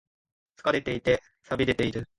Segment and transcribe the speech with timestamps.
[0.57, 2.09] 疲れていて、寂れている。